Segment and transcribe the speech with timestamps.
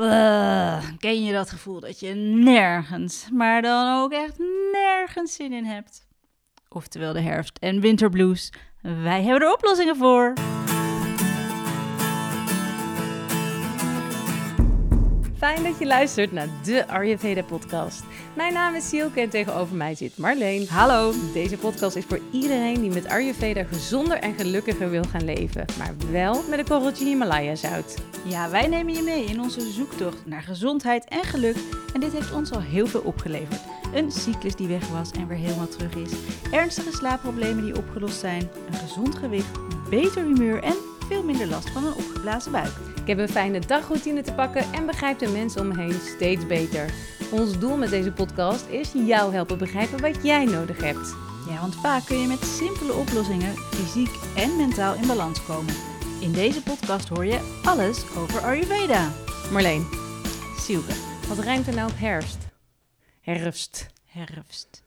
[0.00, 4.38] Uh, ken je dat gevoel dat je nergens, maar dan ook echt
[4.72, 6.06] nergens zin in hebt?
[6.68, 8.52] Oftewel de herfst- en winterblues.
[8.82, 10.32] Wij hebben er oplossingen voor.
[15.40, 18.02] Fijn dat je luistert naar de Ayurveda podcast.
[18.36, 20.68] Mijn naam is Sielke en tegenover mij zit Marleen.
[20.68, 21.12] Hallo.
[21.32, 25.64] Deze podcast is voor iedereen die met Ayurveda gezonder en gelukkiger wil gaan leven.
[25.78, 27.94] Maar wel met een korreltje Himalaya zout.
[28.24, 31.56] Ja, wij nemen je mee in onze zoektocht naar gezondheid en geluk.
[31.94, 33.60] En dit heeft ons al heel veel opgeleverd.
[33.94, 36.12] Een cyclus die weg was en weer helemaal terug is.
[36.50, 38.50] Ernstige slaapproblemen die opgelost zijn.
[38.66, 39.58] Een gezond gewicht,
[39.90, 40.76] beter humeur en
[41.08, 42.72] veel minder last van een opgeblazen buik.
[43.10, 46.94] Heb een fijne dagroutine te pakken en begrijp de mensen om me heen steeds beter.
[47.32, 51.16] Ons doel met deze podcast is jou helpen begrijpen wat jij nodig hebt.
[51.48, 55.74] Ja, want vaak kun je met simpele oplossingen fysiek en mentaal in balans komen.
[56.20, 59.12] In deze podcast hoor je alles over Ayurveda.
[59.52, 59.86] Marleen,
[60.58, 60.94] Sielke.
[61.28, 62.46] wat rijmt er nou op herfst?
[63.20, 63.86] Herfst.
[64.04, 64.82] Herfst.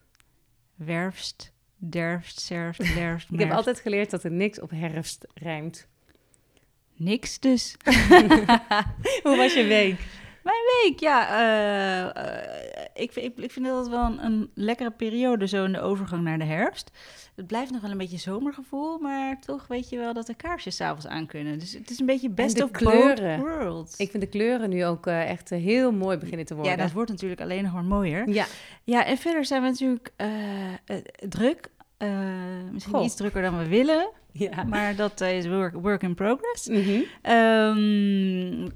[0.74, 1.52] Werfst.
[1.76, 2.40] Derfst.
[2.40, 2.94] Serfst.
[2.94, 3.30] Derfst.
[3.30, 5.86] Ik heb altijd geleerd dat er niks op herfst rijmt.
[6.96, 7.76] Niks dus.
[9.22, 9.96] Hoe was je week?
[10.44, 11.28] Mijn week, ja.
[11.30, 15.80] Uh, uh, ik, ik, ik vind dat wel een, een, lekkere periode zo in de
[15.80, 16.90] overgang naar de herfst.
[17.34, 20.76] Het blijft nog wel een beetje zomergevoel, maar toch weet je wel dat de kaarsjes
[20.76, 21.58] s'avonds aan kunnen.
[21.58, 23.40] Dus het is een beetje best of kleuren.
[23.40, 23.96] both worlds.
[23.96, 26.72] Ik vind de kleuren nu ook uh, echt heel mooi beginnen te worden.
[26.72, 28.28] Ja, dat wordt natuurlijk alleen nog maar mooier.
[28.28, 28.46] Ja.
[28.84, 30.12] Ja, en verder zijn we natuurlijk
[31.28, 31.70] druk.
[32.72, 33.04] Misschien Goh.
[33.04, 34.10] iets drukker dan we willen.
[34.36, 34.64] Ja.
[34.64, 36.68] Maar dat is work, work in progress.
[36.68, 37.32] Mm -hmm.
[37.32, 38.72] um,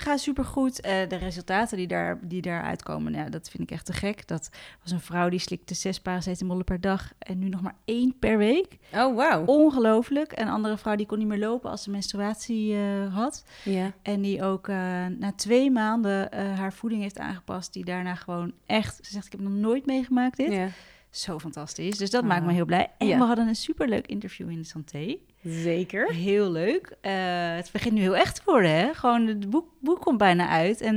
[0.00, 0.86] gaan supergoed.
[0.86, 4.28] Uh, de resultaten die, daar, die daaruit komen, ja, dat vind ik echt te gek.
[4.28, 4.50] Dat
[4.82, 8.38] was een vrouw die slikte zes paracetamolen per dag en nu nog maar één per
[8.38, 8.78] week.
[8.94, 9.48] Oh, wow.
[9.48, 10.38] Ongelooflijk.
[10.38, 13.44] Een andere vrouw die kon niet meer lopen als ze menstruatie uh, had.
[13.64, 13.92] Ja.
[14.02, 17.72] En die ook uh, na twee maanden haar voeding heeft aangepast.
[17.72, 20.52] Die daarna gewoon echt, ze zegt ik heb nog nooit meegemaakt dit.
[20.52, 20.68] Ja.
[21.10, 21.98] Zo fantastisch.
[21.98, 22.90] Dus dat maakt me heel blij.
[22.98, 23.18] En Ja.
[23.18, 25.16] we hadden een superleuk interview in de Santé.
[25.42, 26.12] Zeker.
[26.12, 26.96] Heel leuk.
[27.00, 27.12] Eh,
[27.54, 28.94] het begint nu heel echt te worden, hè?
[28.94, 30.80] Gewoon, het boek, boek komt bijna uit.
[30.80, 30.94] En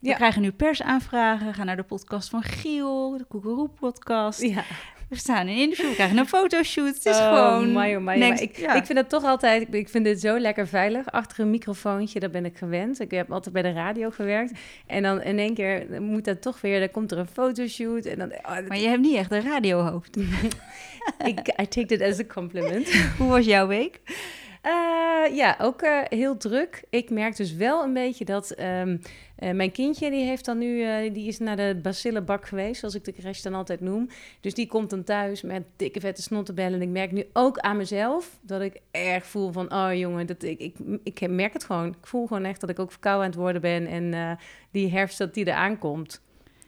[0.00, 0.14] we Ja.
[0.14, 1.54] krijgen nu persaanvragen.
[1.54, 4.40] Ga naar de podcast van Giel, de Koekeroe-podcast.
[4.42, 4.64] Ja.
[5.12, 6.94] We staan in een interview, we krijgen een fotoshoot.
[6.94, 7.72] Het is Oh, gewoon...
[7.72, 8.74] my, oh, my, next- maar ik, ja.
[8.74, 11.10] ik vind het toch altijd, ik- ik vind dit zo lekker veilig.
[11.10, 13.00] Achter een microfoontje, daar ben ik gewend.
[13.00, 14.52] Ik heb altijd bij de radio gewerkt.
[14.86, 18.04] En dan in één keer moet dat toch weer, dan komt er een fotoshoot.
[18.04, 20.16] En dan, oh, dat- Maar je hebt niet echt een radiohoofd.
[21.24, 22.92] ik, I take it as a compliment.
[23.18, 24.00] Hoe was jouw week?
[24.62, 26.84] Eh, ja, ook eh, heel druk.
[26.90, 28.96] Ik merk dus wel een beetje dat ehm,
[29.36, 33.04] eh, mijn kindje, die heeft dan nu, die is naar de bacillenbak geweest, zoals ik
[33.04, 34.08] de crash dan altijd noem.
[34.40, 36.80] Dus die komt dan thuis met dikke vette snottenbellen.
[36.80, 40.42] En ik merk nu ook aan mezelf dat ik erg voel van, oh jongen, dat
[40.42, 41.88] ik, ik, ik merk het gewoon.
[41.88, 44.38] Ik voel gewoon echt dat ik ook verkouden aan het worden ben en
[44.70, 46.22] die herfst dat die eraan komt.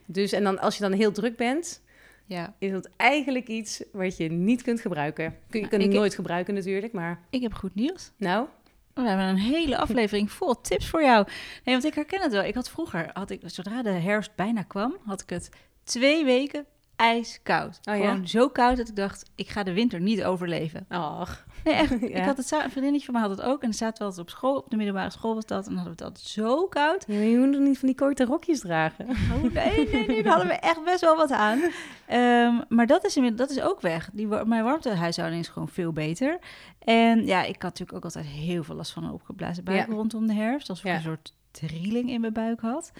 [0.06, 1.82] Dus en dan als je dan heel druk bent,
[2.26, 2.54] Ja.
[2.58, 5.24] is dat eigenlijk iets wat je niet kunt gebruiken.
[5.24, 8.10] Kun, je Nou, kunt het nooit gebruiken natuurlijk, maar Ik heb goed nieuws.
[8.16, 8.46] nou...
[8.94, 11.26] We hebben een hele aflevering vol tips voor jou.
[11.64, 12.44] Nee, want ik herken het wel.
[12.44, 15.48] Ik had vroeger, had ik, zodra de herfst bijna kwam, had ik het
[15.84, 17.80] twee weken ijskoud.
[17.84, 18.00] Oh ja?
[18.02, 20.86] Gewoon zo koud dat ik dacht, ik ga de winter niet overleven.
[20.88, 21.90] Ach, Nee, echt.
[22.00, 22.06] Ja.
[22.08, 23.54] Ik had het, een vriendinnetje van mij had het ook.
[23.62, 25.66] En dan zaten we altijd op school, op de middelbare school was dat.
[25.66, 27.04] En dan hadden we het altijd zo koud.
[27.06, 29.08] Ja, je moet nog niet van die korte rokjes dragen.
[29.08, 31.60] Oh, nee, nee, nee, daar hadden we echt best wel wat aan.
[32.06, 34.10] Ehm, maar dat is, inmiddels- dat is ook weg.
[34.12, 36.38] Die, mijn warmtehuishouding is gewoon veel beter.
[36.78, 40.26] En ja, ik had natuurlijk ook altijd heel veel last van een opgeblazen buik rondom
[40.26, 40.68] de herfst.
[40.70, 42.92] Alsof ik een soort trilling in mijn buik had.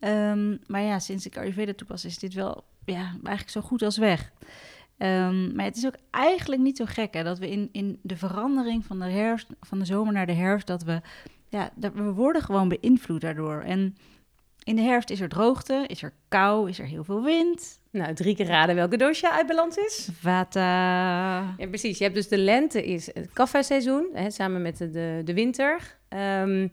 [0.00, 3.98] Ehm, maar ja, sinds ik Ayurveda toepas, is dit wel ja, eigenlijk zo goed als
[3.98, 4.32] weg.
[4.98, 8.16] Ehm, maar het is ook eigenlijk niet zo gek hè, dat we in, in de
[8.16, 11.00] verandering van de, herfst, van de zomer naar de herfst, dat we,
[11.48, 13.60] ja, dat we worden gewoon beïnvloed daardoor.
[13.60, 13.96] En
[14.64, 17.80] in de herfst is er droogte, is er kou, is er heel veel wind.
[17.90, 20.08] Nou, drie keer raden welke dosha uit balans is.
[20.12, 21.40] Vata.
[21.56, 21.98] Ja, precies.
[21.98, 25.96] Je hebt dus de lente is het kaffa-seizoen, hè, samen met de, de, de winter.
[26.08, 26.68] Ehm,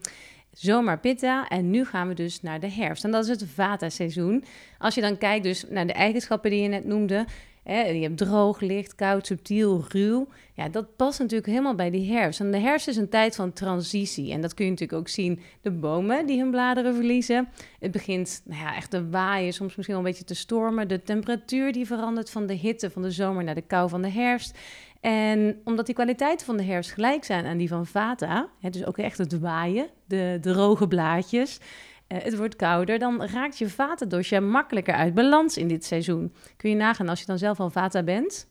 [0.59, 3.04] zomer pitta en nu gaan we dus naar de herfst.
[3.04, 4.44] En dat is het vata-seizoen.
[4.77, 7.25] Als je dan kijkt dus naar de eigenschappen die je net noemde...
[7.68, 10.27] Hè, je hebt droog, licht, koud, subtiel, ruw.
[10.54, 12.39] Ja, dat past natuurlijk helemaal bij die herfst.
[12.39, 14.31] En de herfst is een tijd van transitie.
[14.31, 15.39] En dat kun je natuurlijk ook zien.
[15.62, 17.50] De bomen die hun bladeren verliezen.
[17.80, 20.88] Het begint nou ja, echt te waaien, soms misschien wel een beetje te stormen.
[20.88, 24.09] De temperatuur die verandert van de hitte van de zomer naar de kou van de
[24.09, 24.57] herfst.
[25.01, 28.85] En omdat die kwaliteiten van de herfst gelijk zijn aan die van Vata, hè, dus
[28.85, 31.59] ook echt het waaien, de droge blaadjes,
[32.07, 36.33] eh, het wordt kouder, dan raakt je Vata-dosha makkelijker uit balans in dit seizoen.
[36.57, 38.47] Kun je nagaan als je dan zelf al Vata bent,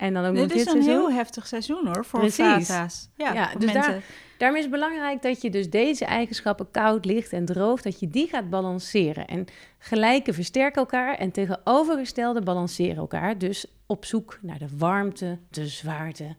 [0.00, 1.06] En dan ook nog Dit is dit een seizoen.
[1.08, 2.66] heel heftig seizoen hoor, voor Precies.
[2.66, 3.08] vata's.
[3.16, 4.02] Ja, dus daar-
[4.38, 8.08] Daarom is het belangrijk dat je dus deze eigenschappen koud, licht en droog, dat je
[8.08, 9.26] die gaat balanceren.
[9.26, 9.46] En
[9.78, 13.38] gelijke versterken elkaar en tegenovergestelde balanceren elkaar.
[13.38, 16.36] Dus op zoek naar de warmte, de zwaarte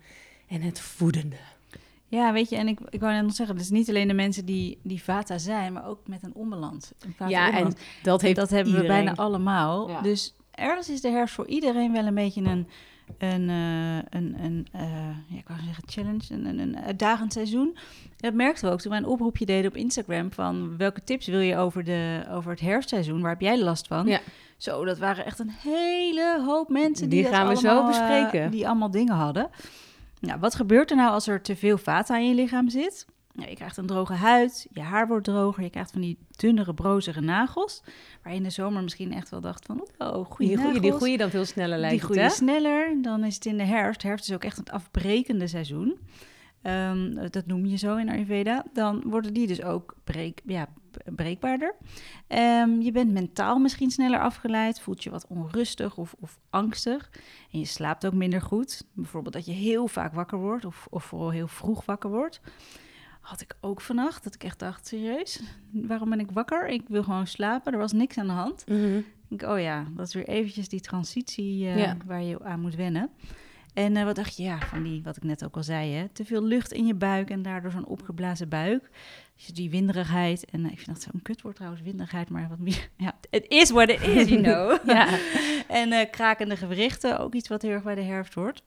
[0.48, 1.36] en het voedende.
[2.08, 4.46] Ja, weet je, en ik, ik wou net nog zeggen, is niet alleen de mensen
[4.46, 6.92] die, die vata zijn, maar ook met een onbalans.
[7.19, 7.74] Een Ja, en
[8.04, 9.90] dat En heeft dat hebben we bijna allemaal.
[9.90, 10.02] Ja.
[10.02, 12.68] Dus ergens is de herfst voor iedereen wel een beetje een,
[13.18, 14.81] een, eh, een, een eh,
[15.28, 17.78] ja, ik wou zeggen challenge, een, een, een uitdagend seizoen.
[18.18, 21.40] Dat merkten we ook toen wij een oproepje deden op Instagram van welke tips wil
[21.40, 24.08] je over, de, over het herfstseizoen, waar heb jij last van?
[24.08, 24.19] Ja.
[24.58, 27.92] Zo, dat waren echt een hele hoop mensen die, Die dat gaan we zo allemaal,
[27.92, 28.52] eh, bespreken.
[28.52, 29.50] die allemaal dingen hadden.
[30.19, 33.06] Nou, wat gebeurt er nou als er te veel vata in je lichaam zit?
[33.33, 36.74] Nou, je krijgt een droge huid, je haar wordt droger, je krijgt van die dunnere,
[36.74, 37.83] brozige nagels.
[38.24, 40.62] Waar je in de zomer misschien echt wel dacht van, oh, goede Die nagels.
[40.62, 42.30] groeien, die groeien dan veel sneller lijkt Die groeien hè?
[42.30, 43.01] sneller.
[43.01, 44.04] Dan is het in de herfst.
[44.04, 46.00] Herfst is ook echt het afbrekende seizoen.
[46.62, 48.66] Ehm, dat noem je zo in Ayurveda.
[48.74, 50.68] Dan worden die dus ook breek, ja,
[51.06, 51.75] breekbaarder.
[52.27, 54.80] Ehm, je bent mentaal misschien sneller afgeleid.
[54.80, 57.10] Voelt je wat onrustig of, of angstig.
[57.51, 58.84] En je slaapt ook minder goed.
[58.94, 60.66] Bijvoorbeeld dat je heel vaak wakker wordt.
[60.66, 62.42] Of, of vooral heel vroeg wakker wordt.
[63.22, 64.24] Had ik ook vannacht.
[64.24, 65.42] Dat ik echt dacht, serieus?
[65.72, 66.68] Waarom ben ik wakker?
[66.68, 67.74] Ik wil gewoon slapen.
[67.74, 68.64] Er was niks aan de hand.
[68.68, 69.02] Mhm.
[69.30, 71.98] Ik oh ja, dat is weer eventjes die transitie eh, Ja.
[72.06, 73.10] waar je aan moet wennen.
[73.74, 76.08] En eh, wat dacht je, ja, van die, wat ik net ook al zei, hè,
[76.10, 78.90] te veel lucht in je buik en daardoor zo'n opgeblazen buik.
[79.36, 82.90] Dus die winderigheid, en eh, ik vind dat zo'n kutwoord trouwens, winderigheid, maar wat meer,
[82.98, 84.78] ja, het is what it is, you know.
[84.96, 85.18] Ja.
[85.82, 88.64] en krakende gewrichten, ook iets wat heel erg bij de herfst hoort.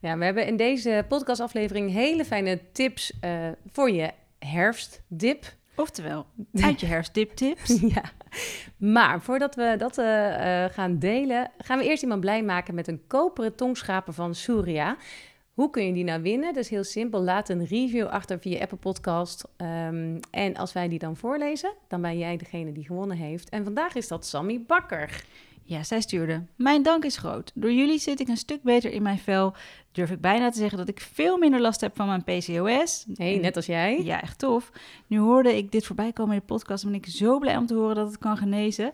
[0.00, 5.54] Ja, we hebben in deze podcastaflevering hele fijne tips eh, voor je herfstdip.
[5.74, 6.26] Oftewel,
[6.66, 7.80] uit je herfstdip tips.
[7.94, 8.02] ja.
[8.76, 12.88] Maar voordat we dat eh, eh, gaan delen, gaan we eerst iemand blij maken met
[12.88, 14.96] een koperen tongschaper van Surya.
[15.54, 16.54] Hoe kun je die nou winnen?
[16.54, 17.22] Dat is heel simpel.
[17.22, 19.44] Laat een review achter via Apple Podcast.
[19.56, 23.48] Ehm, en als wij die dan voorlezen, dan ben jij degene die gewonnen heeft.
[23.48, 25.24] En vandaag is dat Sammy Bakker.
[25.70, 26.46] Ja, zij stuurde.
[26.56, 27.52] Mijn dank is groot.
[27.54, 29.54] Door jullie zit ik een stuk beter in mijn vel.
[29.92, 33.06] Durf ik bijna te zeggen dat ik veel minder last heb van mijn PCOS.
[33.14, 34.02] Hey, net als jij.
[34.04, 34.72] Ja, echt tof.
[35.06, 37.66] Nu hoorde ik dit voorbij komen in de podcast en ben ik zo blij om
[37.66, 38.92] te horen dat het kan genezen.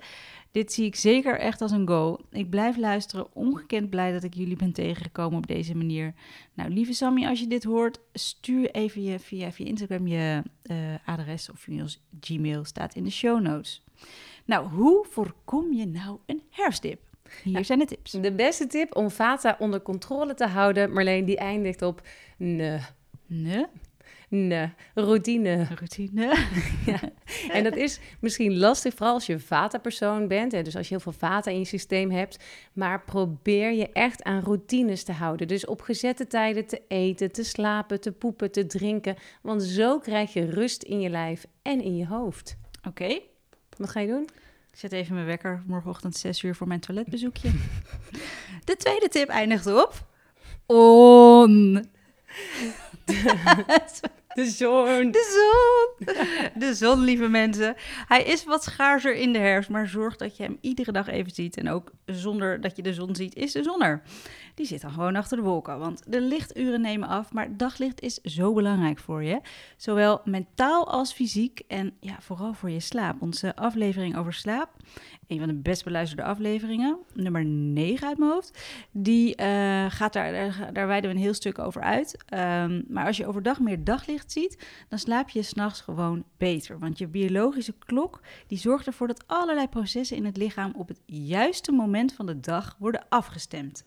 [0.51, 2.19] Dit zie ik zeker echt als een go.
[2.31, 6.15] Ik blijf luisteren, ongekend blij dat ik jullie ben tegengekomen op deze manier.
[6.55, 10.77] Nou, lieve Sammy, als je dit hoort, stuur even je, via, via Instagram je eh,
[11.05, 13.85] adres of je Gmail, staat in de show notes.
[14.47, 17.01] Nou, hoe voorkom je nou een herfstdip?
[17.43, 18.11] Hier zijn de tips.
[18.11, 22.03] De beste tip om Vata onder controle te houden, Marleen, die eindigt op
[22.37, 22.81] ne,
[23.27, 23.69] Ne,
[24.29, 25.67] ne, routine.
[25.75, 26.35] routine.
[26.87, 27.01] Ja.
[27.49, 30.53] En dat is misschien lastig, vooral als je een Vata-persoon bent.
[30.53, 32.45] Hè, dus als je heel veel Vata in je systeem hebt.
[32.73, 35.49] Maar probeer je echt aan routines te houden.
[35.49, 39.17] Dus op gezette tijden te eten, te slapen, te poepen, te drinken.
[39.43, 42.57] Want zo krijg je rust in je lijf en in je hoofd.
[42.89, 43.19] Oké,
[43.77, 44.29] Wat ga je doen?
[44.73, 47.51] Ik zet even mijn wekker morgenochtend 6 uur voor mijn toiletbezoekje.
[48.65, 50.07] De tweede tip eindigt op.
[50.67, 51.75] On.
[54.37, 55.11] De zon.
[55.11, 56.07] De zon.
[56.55, 57.75] De zon, lieve mensen.
[58.07, 61.33] Hij is wat schaarser in de herfst, maar zorg dat je hem iedere dag even
[61.35, 61.57] ziet.
[61.57, 64.03] En ook zonder dat je de zon ziet, is de zon er.
[64.55, 67.33] Die zit dan gewoon achter de wolken, want de lichturen nemen af.
[67.33, 69.41] Maar daglicht is zo belangrijk voor je.
[69.77, 73.23] Zowel mentaal als fysiek en ja, vooral voor je slaap.
[73.23, 74.71] Onze aflevering over slaap,
[75.27, 78.59] een van de best beluisterde afleveringen, nummer 9 uit mijn hoofd.
[78.91, 82.25] Die eh, gaat daar, daar, wijden we een heel stuk over uit.
[82.27, 86.79] Ehm, maar als je overdag meer daglicht ziet, dan slaap je s'nachts gewoon beter.
[86.79, 91.01] Want je biologische klok die zorgt ervoor dat allerlei processen in het lichaam op het
[91.07, 93.85] juiste moment van de dag worden afgestemd.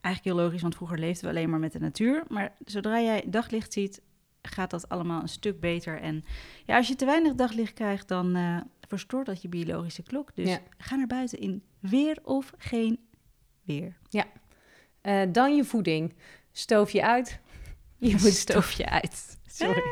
[0.00, 2.22] Eigenlijk heel logisch, want vroeger leefden we alleen maar met de natuur.
[2.28, 4.00] Maar zodra jij daglicht ziet,
[4.42, 6.00] gaat dat allemaal een stuk beter.
[6.00, 6.24] En
[6.64, 8.56] ja, als je te weinig daglicht krijgt, dan eh,
[8.88, 10.34] verstoort dat je biologische klok.
[10.34, 10.58] Dus Ja.
[10.78, 12.98] ga naar buiten in weer of geen
[13.62, 13.96] weer.
[15.00, 16.14] Eh, dan je voeding.
[16.52, 17.40] Stoof je uit.
[17.98, 19.38] Je moet stoof je uit.
[19.46, 19.82] Sorry.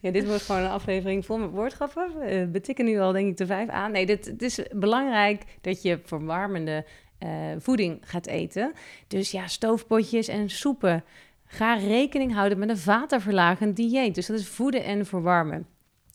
[0.00, 2.18] Ja, dit wordt gewoon een aflevering vol met woordgrappen.
[2.18, 3.92] We betikken nu al denk ik de vijf aan.
[3.92, 6.84] Nee, dit, het is belangrijk dat je verwarmende
[7.18, 8.72] eh, voeding gaat eten.
[9.06, 11.04] Dus ja, stoofpotjes en soepen.
[11.44, 14.14] Ga rekening houden met een waterverlagend dieet.
[14.14, 15.66] Dus dat is voeden en verwarmen.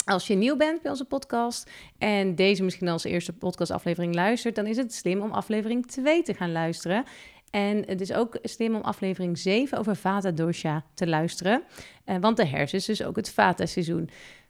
[0.05, 4.65] Als je nieuw bent bij onze podcast en deze misschien als eerste podcastaflevering luistert, dan
[4.65, 7.03] is het slim om aflevering 2 te gaan luisteren.
[7.49, 11.63] En het is ook slim om aflevering 7 over Vata Dosha te luisteren.
[12.05, 14.09] Eh, want de herfst is dus ook het Vata-seizoen.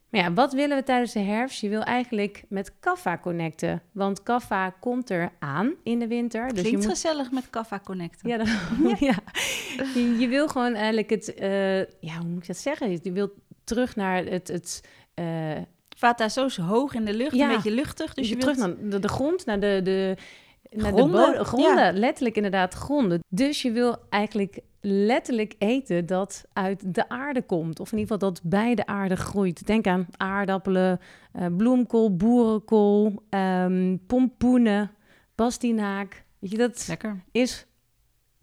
[0.09, 1.61] Maar ja, wat willen we tijdens de herfst?
[1.61, 3.81] Je wil eigenlijk met kaffa connecten.
[3.91, 6.41] Want kaffa komt er aan in de winter.
[6.41, 8.29] Dus Klinkt je moet gezellig met kaffa connecten.
[8.29, 8.47] Ja, dat...
[8.99, 9.15] ja.
[9.93, 11.33] Je, je, wil gewoon eigenlijk het...
[11.39, 12.99] Uh, ja, hoe moet ik dat zeggen?
[13.03, 14.47] Je wil terug naar het...
[14.47, 14.81] het
[15.97, 17.49] Vata zo hoog in de lucht, ja.
[17.49, 18.13] een beetje luchtig.
[18.13, 18.57] Dus je, je wilt...
[18.57, 19.79] terug naar de, de grond, naar de...
[19.83, 20.15] de
[20.75, 21.91] naar gronden, de gronden ja.
[21.91, 23.19] letterlijk inderdaad gronden.
[23.29, 27.79] Dus je wil eigenlijk letterlijk eten dat uit de aarde komt.
[27.79, 29.67] Of in ieder geval dat bij de aarde groeit.
[29.67, 30.99] Denk aan aardappelen,
[31.35, 34.91] uh, bloemkool, boerenkool, um, pompoenen,
[35.35, 36.23] pastinaak.
[36.39, 37.23] Weet je, dat Lekker.
[37.31, 37.65] is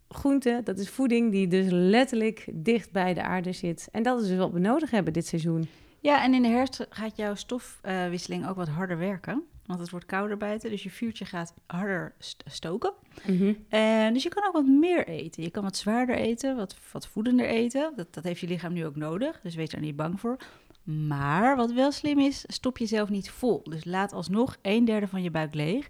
[0.08, 3.88] groente, dat is voeding die dus letterlijk dicht bij de aarde zit.
[3.92, 5.68] En dat is dus wat we nodig hebben dit seizoen.
[6.00, 9.42] Ja, en in de herfst gaat jouw stofwisseling ook wat harder werken.
[9.66, 12.14] Want het wordt kouder buiten, dus je vuurtje gaat harder
[12.44, 12.92] stoken.
[13.26, 13.54] Mhm.
[13.68, 15.42] En dus je kan ook wat meer eten.
[15.42, 17.92] Je kan wat zwaarder eten, wat, wat voedender eten.
[17.96, 20.36] Dat, dat heeft je lichaam nu ook nodig, dus wees daar niet bang voor.
[20.82, 23.62] Maar wat wel slim is, stop jezelf niet vol.
[23.62, 25.88] Dus laat alsnog een derde van je buik leeg.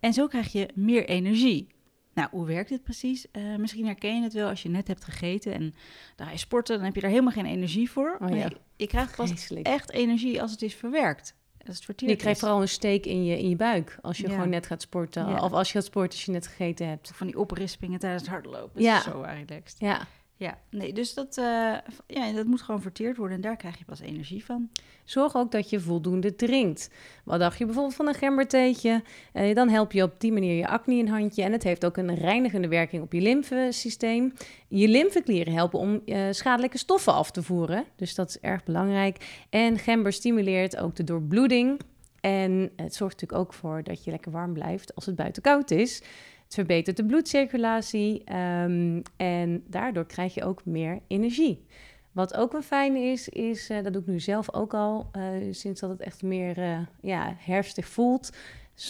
[0.00, 1.68] En zo krijg je meer energie.
[2.14, 3.26] Nou, hoe werkt dit precies?
[3.32, 5.74] Uh, misschien herken je het wel als je net hebt gegeten en
[6.16, 8.18] dan ga je sporten, dan heb je daar helemaal geen energie voor.
[8.20, 8.34] Oh, ja.
[8.36, 11.34] je, je krijgt pas echt energie als het is verwerkt.
[11.66, 12.42] Als het verteerd je krijgt is.
[12.42, 14.34] vooral een steek in je, in je buik als je Ja.
[14.34, 15.28] gewoon net gaat sporten.
[15.28, 15.44] Ja.
[15.44, 17.10] Of als je gaat sporten als je net gegeten hebt.
[17.14, 18.82] Van die oprispingen tijdens het hardlopen.
[18.82, 18.96] Ja.
[18.96, 19.76] Is zo relaxed.
[19.78, 20.06] Ja,
[20.40, 21.74] Ja, nee, dus dat, eh,
[22.06, 24.70] ja, dat moet gewoon verteerd worden en daar krijg je pas energie van.
[25.04, 26.90] Zorg ook dat je voldoende drinkt.
[27.24, 29.02] Wat dacht je bijvoorbeeld van een gembertheetje?
[29.32, 31.42] Eh, dan help je op die manier je acne in handje.
[31.42, 34.32] En het heeft ook een reinigende werking op je lymfesysteem.
[34.68, 37.84] Je lymfeklieren helpen om eh, schadelijke stoffen af te voeren.
[37.96, 39.44] Dus dat is erg belangrijk.
[39.50, 41.80] En gember stimuleert ook de doorbloeding.
[42.20, 45.70] En het zorgt natuurlijk ook voor dat je lekker warm blijft als het buiten koud
[45.70, 46.02] is.
[46.50, 51.66] Het verbetert de bloedcirculatie ehm, en daardoor krijg je ook meer energie.
[52.12, 55.22] Wat ook een fijne is, is, eh, dat doe ik nu zelf ook al, eh,
[55.50, 58.30] sinds dat het echt meer eh, ja, herfstig voelt.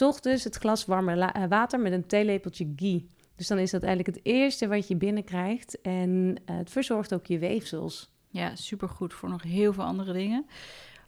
[0.01, 3.09] ochtends het glas warme water met een theelepeltje ghee.
[3.37, 5.81] Dus dan is dat eigenlijk het eerste wat je binnenkrijgt.
[5.81, 8.11] En het verzorgt ook je weefsels.
[8.29, 10.47] Ja, supergoed voor nog heel veel andere dingen.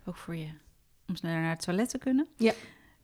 [0.05, 0.49] Ook voor je
[1.09, 2.27] om sneller naar het toilet te kunnen.
[2.37, 2.53] Ja.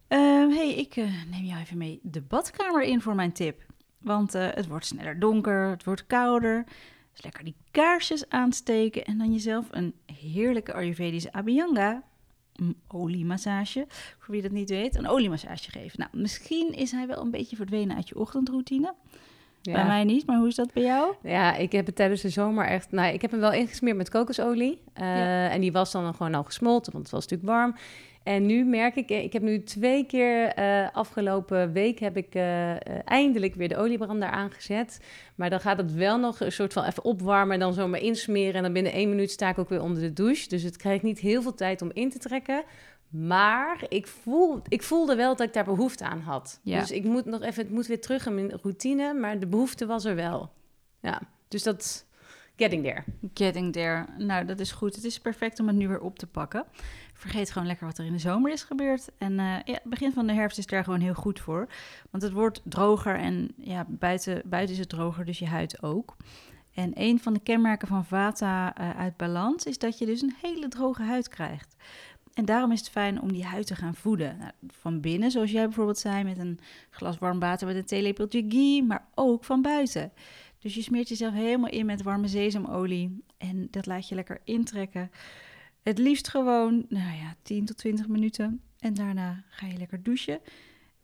[0.08, 3.62] Ehm, hey, ik eh, neem jou even mee de badkamer in voor mijn tip.
[3.98, 6.64] Want eh, het wordt sneller donker, het wordt kouder.
[7.12, 12.02] Dus lekker die kaarsjes aansteken en dan jezelf een heerlijke Ayurvedische Abhyanga
[12.56, 13.84] mm, oliemassage,
[14.18, 15.98] voor wie dat niet weet, een oliemassage geven.
[15.98, 18.94] Nou, misschien is hij wel een beetje verdwenen uit je ochtendroutine.
[19.62, 21.14] Bij mij niet, maar hoe is dat bij jou?
[21.22, 22.90] Ja, ik heb het tijdens de zomer echt...
[22.90, 24.80] Nou, ik heb hem wel ingesmeerd met kokosolie.
[24.92, 25.48] Eh, Ja.
[25.50, 27.74] En die was dan gewoon al gesmolten, want het was natuurlijk warm.
[28.28, 29.10] En nu merk ik...
[29.10, 31.98] Ik heb nu twee keer eh, afgelopen week...
[31.98, 35.00] heb ik eh, eh, eindelijk weer de oliebrander aangezet.
[35.34, 37.54] Maar dan gaat het wel nog een soort van even opwarmen...
[37.54, 38.54] en dan zomaar insmeren.
[38.54, 40.48] En dan binnen één minuut sta ik ook weer onder de douche.
[40.48, 42.64] Dus het krijgt niet heel veel tijd om in te trekken.
[43.08, 46.60] Maar ik, voel, ik voelde wel dat ik daar behoefte aan had.
[46.62, 46.80] Ja.
[46.80, 47.62] Dus ik moet nog even...
[47.62, 49.14] Het moet weer terug in mijn routine.
[49.14, 50.50] Maar de behoefte was er wel.
[51.00, 52.06] Ja, dus dat...
[52.56, 53.04] Getting there.
[53.34, 54.04] Getting there.
[54.18, 54.94] Nou, dat is goed.
[54.94, 56.64] Het is perfect om het nu weer op te pakken.
[57.18, 59.08] Vergeet gewoon lekker wat er in de zomer is gebeurd.
[59.18, 61.68] En het begin van de herfst is daar gewoon heel goed voor.
[62.10, 66.16] Want het wordt droger en ja, buiten, buiten is het droger, dus je huid ook.
[66.74, 70.34] En een van de kenmerken van Vata eh, uit balans is dat je dus een
[70.42, 71.76] hele droge huid krijgt.
[72.34, 74.36] En daarom is het fijn om die huid te gaan voeden.
[74.38, 76.58] Nou, van binnen, zoals jij bijvoorbeeld zei, met een
[76.90, 80.12] glas warm water met een theelepeltje ghee, maar ook van buiten.
[80.58, 85.10] Dus je smeert jezelf helemaal in met warme sesamolie en dat laat je lekker intrekken.
[85.88, 88.60] Het liefst gewoon, nou ja, 10 tot 20 minuten.
[88.78, 90.40] En daarna ga je lekker douchen.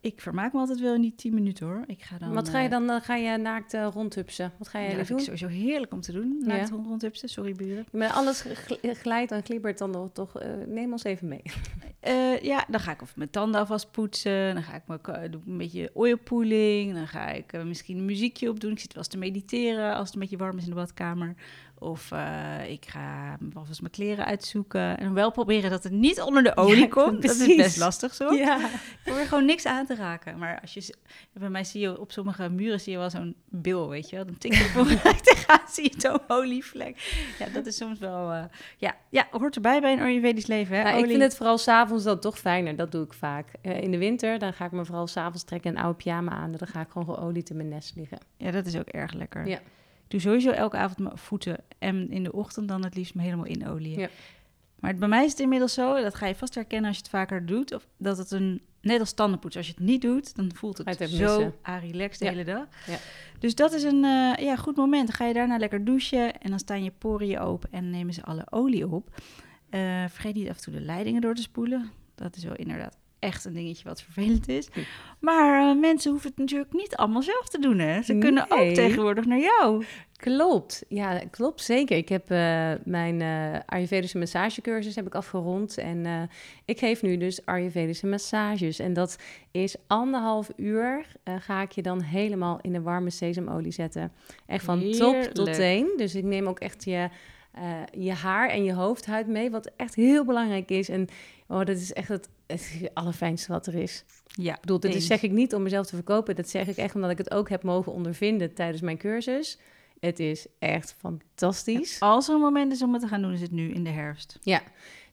[0.01, 1.85] Ik vermaak me altijd wel in die 10 minuten hoor.
[1.87, 2.87] Ik ga dan, Wat ga je eh, dan?
[2.87, 4.53] Dan ga je naakt eh, rondhupsen.
[4.59, 5.19] Wat ga je ja, dat doen?
[5.19, 6.37] vind ik sowieso heerlijk om te doen.
[6.41, 6.47] Ja.
[6.47, 7.87] Naakt rond rondhupsen, sorry buren.
[7.93, 10.39] Maar alles gl- glijdt en glibbert dan nog toch.
[10.39, 11.43] eh, neem ons even mee.
[12.43, 14.55] Ja, dan ga ik of mijn tanden alvast poetsen.
[14.55, 16.95] Dan ga ik me, doe ik een beetje oilpooling.
[16.95, 18.73] Dan ga ik misschien een muziekje opdoen.
[18.73, 21.35] Ik zit wel eens te mediteren als het een beetje warm is in de badkamer.
[21.85, 24.99] Of eh, ik ga alvast mijn kleren uitzoeken.
[24.99, 27.23] En wel proberen dat het niet onder de olie Ja, komt.
[27.23, 28.33] Dat is best lastig zo.
[28.33, 28.59] Ja.
[28.59, 30.39] Ik probeer gewoon niks aan te raken.
[30.39, 30.95] Maar als je,
[31.33, 34.25] bij mij zie je op sommige muren zie je wel zo'n bil, weet je wel.
[34.27, 37.25] Dan tik je vooruit tegenaan, zie je zo'n olievlek.
[37.39, 38.33] Ja, dat is soms wel...
[38.33, 38.45] eh,
[38.77, 40.83] ja, ja, hoort erbij bij een Ayurvedisch leven, hè?
[40.83, 42.77] Nou, ik vind het vooral s'avonds dan toch fijner.
[42.77, 43.49] Dat doe ik vaak.
[43.63, 46.53] Eh, in de winter dan ga ik me vooral s'avonds trekken een oude pyjama aan.
[46.53, 48.19] Dan ga ik gewoon geolied in mijn nest liggen.
[48.37, 49.47] Ja, dat is ook erg lekker.
[49.47, 49.59] Ja.
[50.15, 53.45] Doe sowieso elke avond mijn voeten en in de ochtend dan het liefst me helemaal
[53.45, 53.99] in olie.
[53.99, 54.09] Ja.
[54.81, 57.13] Maar bij mij is het inmiddels zo, dat ga je vast herkennen als je het
[57.13, 60.51] vaker doet, of dat het een, net als tandenpoets, als je het niet doet, dan
[60.55, 62.31] voelt het, zo even relaxed de Ja.
[62.31, 62.67] hele dag.
[62.87, 62.97] Ja.
[63.39, 65.07] Dus dat is een eh, ja, goed moment.
[65.07, 68.23] Dan ga je daarna lekker douchen en dan staan je poriën open en nemen ze
[68.25, 69.21] alle olie op.
[69.71, 71.91] Eh, vergeet niet af en toe de leidingen door te spoelen.
[72.15, 74.69] Dat is wel inderdaad echt een dingetje wat vervelend is.
[75.21, 78.03] Maar eh, mensen hoeven het natuurlijk niet allemaal zelf te doen, hè?
[78.03, 79.85] Ze kunnen ook tegenwoordig naar jou.
[80.17, 81.97] Klopt, ja, klopt zeker.
[81.97, 86.29] Ik heb eh, mijn eh, Ayurvedische massagecursus heb ik afgerond en
[86.65, 88.79] ik geef nu dus Ayurvedische massages.
[88.79, 89.19] En dat
[89.51, 91.07] is anderhalf uur
[91.39, 94.13] ga ik je dan helemaal in de warme sesamolie zetten.
[94.47, 95.93] Echt van top tot teen.
[95.97, 97.09] Dus ik neem ook echt je,
[97.91, 100.89] je haar en je hoofdhuid mee, wat echt heel belangrijk is.
[100.89, 101.09] En
[101.49, 104.05] oh, dat is echt het, het allerfijnste wat er is.
[104.27, 106.37] Ja, Ik bedoel, dit is, zeg ik niet om mezelf te verkopen.
[106.37, 109.59] Dat zeg ik echt omdat ik het ook heb mogen ondervinden tijdens mijn cursus.
[110.01, 112.01] Het is echt fantastisch.
[112.01, 113.91] Als er een moment is om het te gaan doen, is het nu in de
[113.91, 114.39] herfst.
[114.43, 114.63] Ja,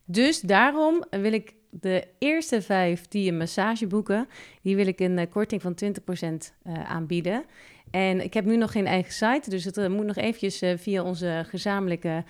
[0.06, 4.28] dus daarom wil ik de eerste vijf die een massage boeken,
[4.62, 7.46] die wil ik een eh, korting van 20% eh, aanbieden.
[7.92, 11.04] En ik heb nu nog geen eigen site, dus het eh, moet nog eventjes via
[11.04, 12.24] onze gezamenlijke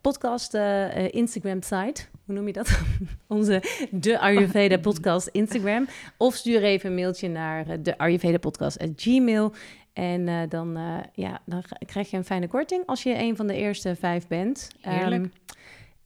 [0.00, 2.02] podcast eh, Instagram site.
[2.30, 2.80] Hoe noem je dat?
[3.26, 5.86] onze de Ayurveda podcast Instagram.
[6.16, 9.52] Of stuur even een mailtje naar eh, de Ayurveda podcast Gmail.
[9.92, 13.46] En eh, dan, eh, ja, dan krijg je een fijne korting als je een van
[13.46, 14.68] de eerste vijf bent.
[14.80, 15.22] Heerlijk.
[15.22, 15.32] Ehm,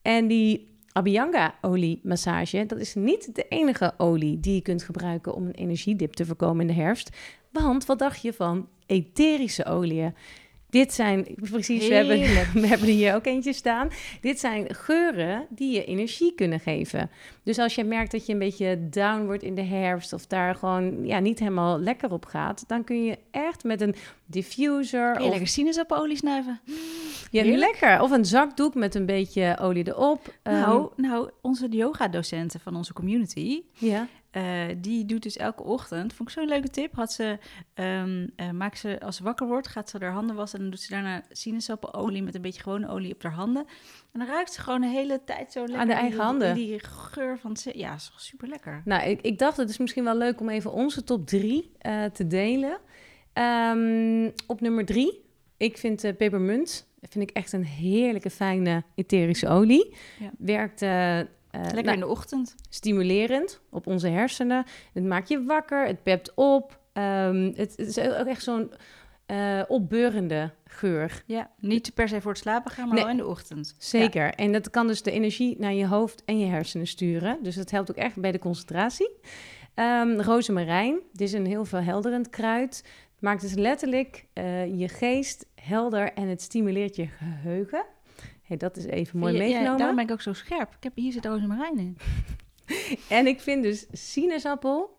[0.03, 5.47] en die Abhyanga-olie massage, dat is niet de enige olie die je kunt gebruiken om
[5.47, 7.17] een energiedip te voorkomen in de herfst.
[7.51, 10.15] Want wat dacht je van etherische oliën?
[10.75, 12.19] Dit zijn precies, we hebben,
[12.63, 13.89] we hebben er hier ook eentje staan.
[14.21, 17.11] Dit zijn geuren die je energie kunnen geven.
[17.43, 20.55] Dus als je merkt dat je een beetje down wordt in de herfst of daar
[20.55, 23.95] gewoon ja, niet helemaal lekker op gaat, dan kun je echt met een
[24.27, 26.61] diffuser Kun je of lekker sinaasappenolie snuiven?
[27.35, 27.71] Ja, Heerlijk.
[27.81, 30.35] lekker of een zakdoek met een beetje olie erop.
[30.43, 34.07] Ehm, nou, nou, onze yoga-docenten van onze community, ja.
[34.31, 34.43] eh,
[34.79, 37.39] die doet dus elke ochtend, vond ik zo'n leuke tip, had ze,
[37.75, 40.75] ehm, eh, maakt ze, als ze wakker wordt, gaat ze haar handen wassen en dan
[40.75, 43.65] doet ze daarna sinaasappenolie met een beetje gewone olie op haar handen.
[44.13, 45.87] En dan ruikt ze gewoon de hele tijd zo lekker.
[45.87, 46.55] de in eigen die- handen.
[46.55, 48.83] Die geur van, si- ja, is super lekker.
[48.85, 52.05] Nou, ik, ik dacht het is misschien wel leuk om even onze top drie eh,
[52.05, 52.79] te delen.
[53.33, 55.25] Ehm, op nummer drie,
[55.57, 56.17] ik vind eh,
[57.11, 59.95] vind ik echt een heerlijke fijne etherische olie.
[60.19, 60.31] Ja.
[60.39, 62.55] Werkt eh, eh, Lekker nou, in de ochtend.
[62.69, 64.65] stimulerend op onze hersenen.
[64.93, 66.81] Het maakt je wakker, het pept op.
[66.93, 68.73] Ehm, het, het is ook echt zo'n
[69.27, 71.23] eh, opbeurende geur.
[71.27, 73.03] Ja, niet per se voor het slapen gaan, maar Nee.
[73.05, 73.75] wel in de ochtend.
[73.79, 74.35] Zeker.
[74.35, 77.39] En dat kan dus de energie naar je hoofd en je hersenen sturen.
[77.43, 79.11] Dus dat helpt ook echt bij de concentratie.
[79.75, 81.01] Ehm rozemarijn.
[81.13, 82.85] Dit is een heel verhelderend kruid.
[83.25, 87.85] Maakt dus letterlijk eh, je geest helder en het stimuleert je geheugen.
[88.43, 89.79] Hey, dat is even mooi Ja, ja, meegenomen.
[89.79, 90.75] daarom ben ik ook zo scherp.
[90.77, 91.97] Ik heb, hier zit rozemarijn in.
[93.09, 94.99] En ik vind dus sinaasappel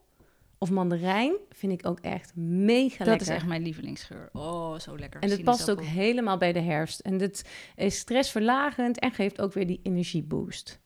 [0.57, 3.27] of mandarijn vind ik ook echt mega Dat lekker.
[3.27, 4.29] is echt mijn lievelingsgeur.
[4.33, 5.21] Oh, zo lekker.
[5.21, 6.99] En het past ook helemaal bij de herfst.
[6.99, 10.81] En het is stressverlagend en geeft ook weer die energieboost.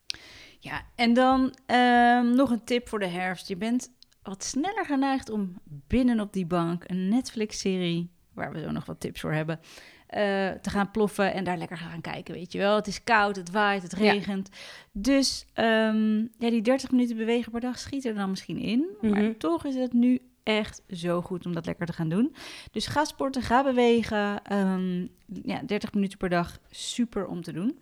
[0.60, 3.48] Ja, en dan ehm, nog een tip voor de herfst.
[3.48, 3.92] Je bent
[4.24, 5.54] wat sneller geneigd om
[5.88, 9.60] binnen op die bank een Netflix-serie, waar we zo nog wat tips voor hebben,
[10.08, 12.76] eh, te gaan ploffen en daar lekker gaan kijken, weet je wel.
[12.76, 14.12] Het is koud, het waait, het Ja.
[14.12, 14.50] regent.
[14.92, 18.88] Dus ehm, ja, die 30 minuten bewegen per dag schiet er dan misschien in.
[19.02, 19.38] Maar Mhm.
[19.38, 22.36] toch is het nu echt zo goed om dat lekker te gaan doen.
[22.72, 24.44] Dus ga sporten, ga bewegen.
[24.44, 25.08] Ehm,
[25.44, 27.80] ja, 30 minuten per dag, super om te doen.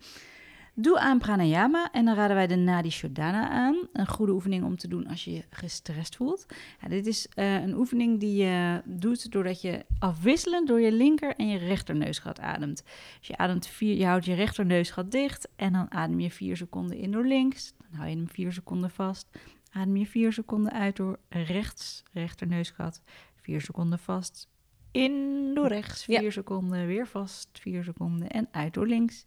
[0.80, 3.88] Doe aan pranayama en dan raden wij de Nadi Shodhana aan.
[3.92, 6.46] Een goede oefening om te doen als je je gestrest voelt.
[6.80, 11.36] Ja, dit is eh, een oefening die je doet doordat je afwisselend door je linker
[11.36, 12.82] en je rechterneusgat ademt.
[13.18, 16.96] Dus je, ademt vier, je houdt je rechterneusgat dicht en dan adem je vier seconden
[16.96, 17.72] in door links.
[17.78, 19.28] Dan hou je hem vier seconden vast.
[19.72, 23.02] Adem je vier seconden uit door rechts, rechterneusgat.
[23.36, 24.48] Vier seconden vast.
[24.90, 26.20] In door rechts, Ja.
[26.20, 29.24] vier seconden, weer vast, vier seconden en uit door links.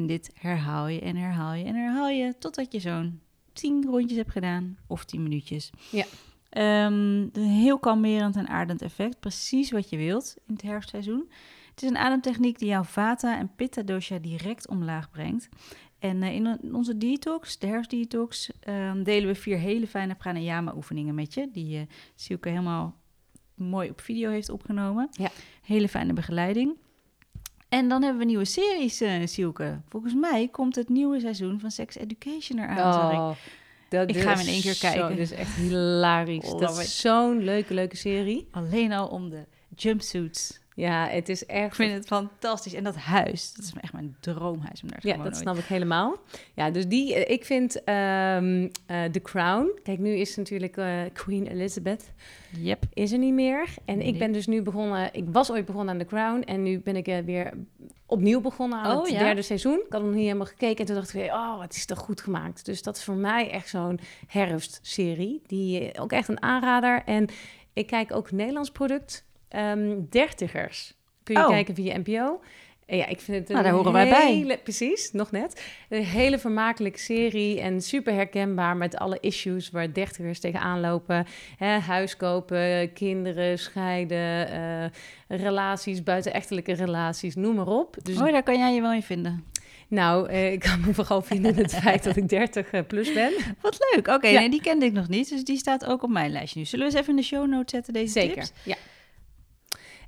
[0.00, 3.20] En dit herhaal je en herhaal je en herhaal je totdat je zo'n
[3.52, 5.70] 10 rondjes hebt gedaan of 10 minuutjes.
[5.90, 6.04] Ja.
[6.48, 6.92] Ehm,
[7.32, 9.20] een heel kalmerend en aardend effect.
[9.20, 11.30] Precies wat je wilt in het herfstseizoen.
[11.70, 15.48] Het is een ademtechniek die jouw vata en pitta dosha direct omlaag brengt.
[15.98, 20.74] En eh, in on- onze detox, de herfstdetox, ehm, delen we vier hele fijne pranayama
[20.76, 21.48] oefeningen met je.
[21.52, 21.82] Die eh
[22.14, 22.96] Silke helemaal
[23.54, 25.08] mooi op video heeft opgenomen.
[25.10, 25.30] Ja.
[25.62, 26.76] Hele fijne begeleiding.
[27.70, 29.80] En dan hebben we nieuwe series, Silke.
[29.88, 33.12] Volgens mij komt het nieuwe seizoen van Sex Education eraan.
[33.30, 33.30] Oh,
[33.88, 35.08] dat Ik ga hem in één keer zo- kijken.
[35.08, 36.44] Dat is echt hilarisch.
[36.50, 36.84] Love dat it.
[36.84, 38.48] is zo'n leuke, leuke serie.
[38.50, 39.44] Alleen al om de
[39.76, 41.76] jumpsuits Ja, het is Ik echt...
[41.76, 42.74] vind het fantastisch.
[42.74, 45.64] En dat huis, dat is echt mijn droomhuis om daar te Ja, dat snap ik
[45.64, 46.16] helemaal.
[46.54, 47.84] Ja, dus die, eh, ik vind eh,
[48.86, 49.78] The Crown.
[49.82, 52.12] Kijk, nu is natuurlijk eh, Queen Elizabeth
[52.50, 52.84] Yep.
[52.92, 53.68] is er niet meer.
[53.84, 54.06] En Nee.
[54.06, 56.40] ik ben dus nu begonnen, ik was ooit begonnen aan The Crown.
[56.40, 57.52] En nu ben ik weer
[58.06, 59.18] opnieuw begonnen aan Oh, het ja?
[59.18, 59.78] derde seizoen.
[59.86, 60.76] Ik had nog niet helemaal gekeken.
[60.78, 62.64] En toen dacht ik weer, oh, het is toch goed gemaakt.
[62.64, 65.42] Dus dat is voor mij echt zo'n herfstserie.
[65.46, 67.02] Die ook echt een aanrader.
[67.04, 67.28] En
[67.72, 69.24] ik kijk ook Nederlands product.
[69.50, 70.94] Ehm Dertigers.
[71.22, 71.48] Kun je Oh.
[71.48, 72.40] kijken via NPO.
[72.86, 74.32] En ja, ik vind het een Nou, daar horen wij bij.
[74.34, 75.64] hele, Precies, nog net.
[75.88, 81.26] Een hele vermakelijke serie en super herkenbaar met alle issues waar dertigers tegenaan lopen.
[81.56, 87.96] Hè, huis kopen, kinderen, scheiden, eh, relaties, buitenechtelijke relaties, noem maar op.
[88.02, 89.44] Dus Oh, daar kan jij je wel in vinden.
[89.88, 93.12] nou, eh, ik kan me vooral vinden in het feit dat ik 30 eh, plus
[93.12, 93.32] ben.
[93.60, 94.08] Wat leuk.
[94.08, 94.40] Oké, Ja.
[94.40, 95.28] nee, die kende ik nog niet.
[95.28, 96.64] Dus die staat ook op mijn lijstje nu.
[96.64, 98.52] Zullen we eens even in de show notes zetten, deze Zeker, tips?
[98.62, 98.76] ja.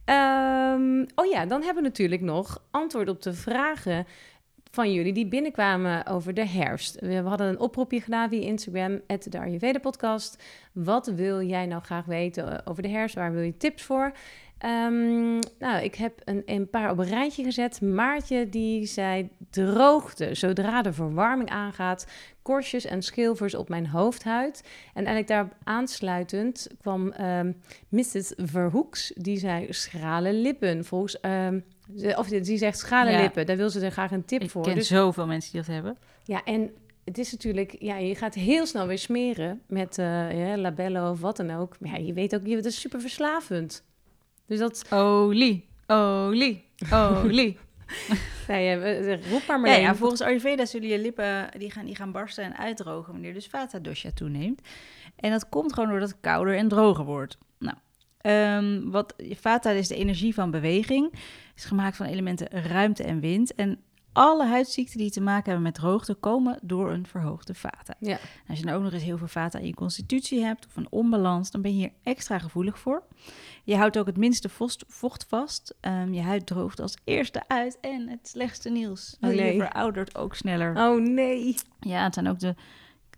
[0.05, 4.07] Ehm, oh ja, dan hebben we natuurlijk nog antwoord op de vragen
[4.71, 7.01] van jullie die binnenkwamen over de herfst.
[7.01, 10.43] We hadden een oproepje gedaan via Instagram, de Ayurveda podcast.
[10.73, 13.15] Wat wil jij nou graag weten over de herfst?
[13.15, 14.13] Waar wil je tips voor?
[14.63, 17.81] Ehm, nou, ik heb een, een paar op een rijtje gezet.
[17.81, 20.35] Maartje die zei droogte.
[20.35, 22.07] Zodra de verwarming aangaat,
[22.43, 24.63] korstjes en schilfers op mijn hoofdhuid.
[24.87, 27.53] En eigenlijk daarop aansluitend kwam ehm,
[27.89, 28.33] Mrs.
[28.37, 29.13] Verhoeks.
[29.17, 30.85] Die zei schrale lippen.
[30.85, 31.61] Volgens, ehm,
[31.97, 33.21] ze- of die zegt schrale Ja.
[33.21, 33.47] lippen.
[33.47, 34.63] Daar wil ze er graag een tip Ik voor.
[34.63, 35.97] ken Dus zoveel mensen die dat hebben.
[36.25, 36.71] ja, en
[37.05, 41.21] het is natuurlijk, ja, je gaat heel snel weer smeren met eh ja, labello of
[41.21, 41.77] wat dan ook.
[41.81, 43.85] Maar ja, je weet ook, je- het is super verslavend.
[44.53, 47.59] Dus dat, Olie, olie, olie.
[48.49, 51.97] nee, ja, roep maar maar ja, ja, volgens Ayurveda zullen je lippen die gaan, die
[51.97, 54.61] gaan barsten en uitdrogen wanneer dus Vata dosha toeneemt.
[55.17, 57.39] En dat komt gewoon doordat het kouder en droger wordt.
[57.59, 57.77] Nou,
[58.21, 61.13] ehm, wat Vata is de energie van beweging,
[61.55, 63.55] is gemaakt van elementen ruimte en wind.
[63.55, 63.81] En
[64.13, 67.95] alle huidziekten die te maken hebben met droogte komen door een verhoogde Vata.
[67.99, 68.19] Ja.
[68.49, 70.87] Als je nou ook nog eens heel veel Vata in je constitutie hebt of een
[70.91, 73.03] onbalans, dan ben je hier extra gevoelig voor.
[73.65, 74.49] Je houdt ook het minste
[74.89, 75.75] vocht, vast.
[75.81, 77.79] Ehm, je huid droogt als eerste uit.
[77.81, 79.55] En het slechtste nieuws, Oh, nee.
[79.55, 80.77] je veroudert ook sneller.
[80.77, 81.57] Oh nee.
[81.81, 82.55] Ja, het zijn ook de,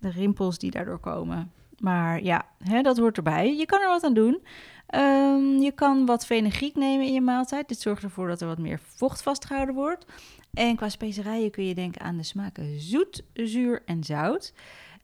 [0.00, 1.52] de rimpels die daardoor komen.
[1.78, 3.56] Maar ja, hè, dat hoort erbij.
[3.56, 4.42] Je kan er wat aan doen.
[4.86, 7.68] Ehm, je kan wat fenugreek nemen in je maaltijd.
[7.68, 10.06] Dit zorgt ervoor dat er wat meer vocht vastgehouden wordt.
[10.54, 14.52] En qua specerijen kun je denken aan de smaken zoet, zuur en zout.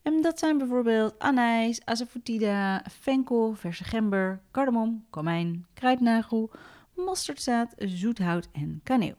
[0.03, 6.51] En dat zijn bijvoorbeeld anijs, asafoetida, venkel, verse gember, cardamom, komijn, kruidnagel,
[6.97, 9.15] mosterdzaad, zoethout en kaneel.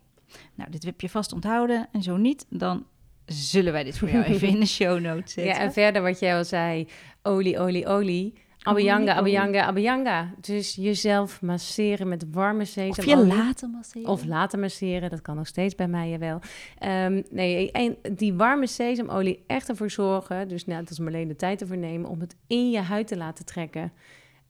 [0.56, 1.88] Nou, dit heb je vast onthouden.
[1.92, 2.86] En zo niet, dan
[3.26, 5.54] zullen wij dit voor jou even in de show notes zetten.
[5.54, 6.88] Ja, en verder wat jij al zei,
[7.22, 8.34] olie, olie, olie.
[8.64, 9.40] Abhyanga, olie.
[9.40, 10.34] abhyanga, abhyanga.
[10.42, 13.34] Dus jezelf masseren met warme Of je sesamolie.
[13.34, 14.08] laten masseren.
[14.10, 16.40] Of laten masseren, dat kan nog steeds bij mij wel.
[16.78, 21.62] Ehm, nee, en die warme sesamolie echt ervoor zorgen, dus net als Marleen de tijd
[21.62, 23.92] ervoor nemen, om het in je huid te laten trekken.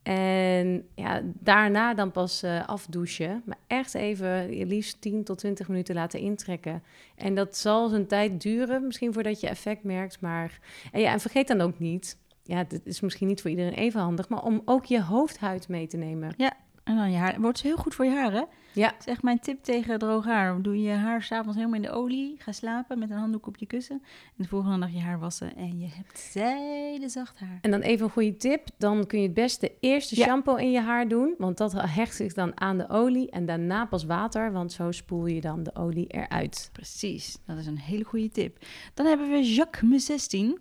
[0.04, 3.42] En ja, daarna dan pas eh, afdouchen.
[3.46, 6.84] Maar echt even je liefst 10 tot 20 minuten laten intrekken.
[7.16, 10.22] En dat zal zijn tijd duren, misschien voordat je effect merkt.
[10.22, 10.60] Maar
[10.92, 14.02] en, ja, en vergeet dan ook niet, ja, dit is misschien niet voor iedereen even
[14.02, 16.36] handig, maar om ook je hoofdhuid mee te nemen.
[16.84, 17.42] En dan je haar.
[17.42, 18.44] Wordt heel goed voor je haar, hè?
[18.74, 18.88] Ja.
[18.90, 20.62] Dat is echt mijn tip tegen droog haar.
[20.62, 22.36] Doe je haar s'avonds helemaal in de olie.
[22.38, 24.02] Ga slapen met een handdoek op je kussen.
[24.04, 25.56] En de volgende dag je haar wassen.
[25.56, 27.58] En je hebt zijde zacht haar.
[27.62, 28.68] En dan even een goede tip.
[28.78, 30.26] Dan kun je het beste eerst de Ja.
[30.26, 31.36] shampoo in je haar doen.
[31.38, 33.32] Want dat hecht zich dan aan de olie.
[33.32, 34.52] En daarna pas water.
[34.52, 36.70] Want zo spoel je dan de olie eruit.
[36.72, 38.66] Precies, dat is een hele goede tip.
[38.94, 40.60] Dan hebben we Jacques me 16.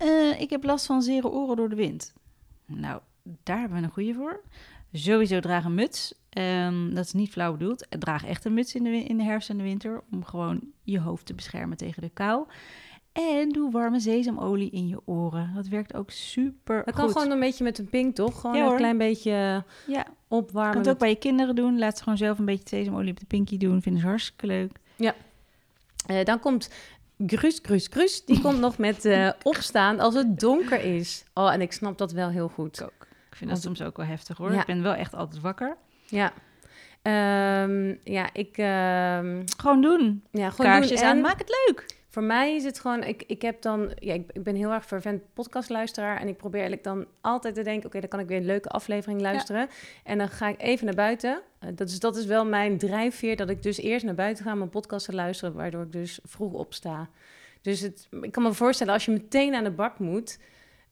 [0.00, 2.12] Eh, ik heb last van zere oren door de wind.
[2.66, 3.00] Nou,
[3.42, 4.40] daar hebben we een goede voor.
[4.92, 6.14] Sowieso draag een muts.
[6.30, 7.86] Ehm, dat is niet flauw bedoeld.
[7.98, 10.02] Draag echt een muts in de, in de herfst en de winter.
[10.12, 12.46] Om gewoon je hoofd te beschermen tegen de kou.
[13.12, 15.52] En doe warme sesamolie in je oren.
[15.54, 17.12] Dat werkt ook super Dat kan goed.
[17.12, 18.40] gewoon een beetje met een pink, toch?
[18.40, 20.72] Gewoon Ja, een klein beetje Ja, opwarmen.
[20.72, 21.78] kan het ook bij je kinderen doen.
[21.78, 23.82] Laat ze gewoon zelf een beetje sesamolie op de pinky doen.
[23.82, 24.72] Vinden ze hartstikke leuk.
[26.06, 26.70] Eh, dan komt
[27.26, 28.24] Grus, Grus, Grus.
[28.24, 31.24] Die komt nog met eh, opstaan als het donker is.
[31.34, 32.80] Oh, en ik snap dat wel heel goed.
[32.80, 33.06] Ik ook.
[33.30, 34.52] Ik vind dat Want- soms ook wel heftig hoor.
[34.52, 34.60] Ja.
[34.60, 35.76] Ik ben wel echt altijd wakker.
[36.06, 36.32] Ja.
[37.02, 38.56] Ehm, ja, ik...
[38.58, 40.24] ehm, Gewoon doen.
[40.30, 41.08] ja, gewoon Kaarsjes doen.
[41.08, 41.86] aan, maak het leuk.
[42.10, 44.86] Voor mij is het gewoon, ik, ik heb dan, ja, ik, ik ben heel erg
[44.86, 48.36] fervent podcastluisteraar en ik probeer eigenlijk dan altijd te denken, oké, dan kan ik weer
[48.36, 49.68] een leuke aflevering luisteren.
[50.04, 51.42] En dan ga ik even naar buiten.
[51.58, 54.52] Eh, dat, is, dat is wel mijn drijfveer, dat ik dus eerst naar buiten ga
[54.52, 57.08] om mijn podcast te luisteren, waardoor ik dus vroeg opsta.
[57.60, 60.38] Dus het, ik kan me voorstellen, als je meteen aan de bak moet,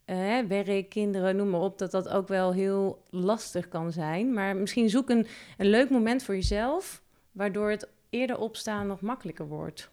[0.04, 4.32] eh, werk, kinderen, noem maar op, dat dat ook wel heel lastig kan zijn.
[4.32, 5.26] Maar misschien zoek een,
[5.56, 7.02] een leuk moment voor jezelf,
[7.32, 9.90] waardoor het eerder opstaan nog makkelijker wordt.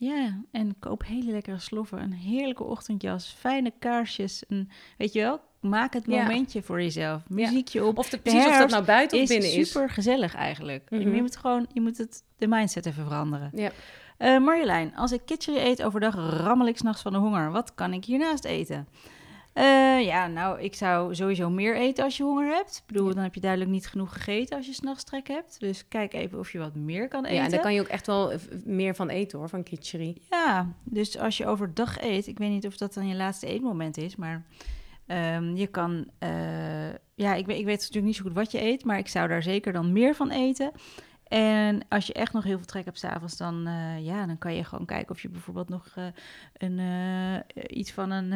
[0.00, 4.46] Ja, en koop hele lekkere sloffen, een heerlijke ochtendjas, fijne kaarsjes.
[4.46, 6.22] En, weet je wel, maak het Ja.
[6.22, 7.22] momentje voor jezelf.
[7.28, 7.98] Muziekje op.
[7.98, 9.70] Of de, De precies of dat nou buiten of is binnen is.
[9.70, 10.90] super gezellig eigenlijk.
[10.90, 11.14] Mhm.
[11.14, 13.50] Je moet gewoon, je moet het, de mindset even veranderen.
[13.54, 13.70] Ja.
[14.16, 17.50] Eh, Marjolein, als ik kitchery eet overdag, rammel ik s'nachts van de honger.
[17.50, 18.88] Wat kan ik hiernaast eten?
[19.58, 22.76] Eh, ja, nou, ik zou sowieso meer eten als je honger hebt.
[22.76, 23.14] Ik bedoel, Ja.
[23.14, 25.60] dan heb je duidelijk niet genoeg gegeten als je s'nachts trek hebt.
[25.60, 27.36] Dus kijk even of je wat meer kan eten.
[27.36, 28.32] Ja, en daar kan je ook echt wel
[28.64, 30.16] meer van eten hoor, van kitchery.
[30.30, 33.96] Ja, dus als je overdag eet, ik weet niet of dat dan je laatste eetmoment
[33.96, 34.46] is, maar
[35.06, 38.84] ehm, je kan, eh, ja, ik, ik weet natuurlijk niet zo goed wat je eet,
[38.84, 40.70] maar ik zou daar zeker dan meer van eten.
[41.28, 44.54] En als je echt nog heel veel trek hebt s'avonds, dan, eh, ja, dan kan
[44.54, 46.04] je gewoon kijken of je bijvoorbeeld nog eh,
[46.56, 48.28] een, eh, iets van een,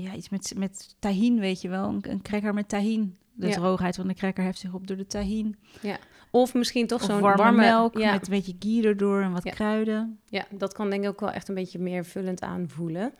[0.00, 3.16] ja, iets met, met tahin, weet je wel, een, een cracker met tahin.
[3.34, 3.52] De Ja.
[3.52, 5.56] droogheid van de cracker heft zich op door de tahin.
[6.30, 9.44] Of misschien toch zo'n warme, warme, melk Ja, met een beetje ghee erdoor en wat
[9.44, 9.50] Ja.
[9.50, 10.18] kruiden.
[10.28, 13.14] ja, dat kan denk ik ook wel echt een beetje meer vullend aanvoelen.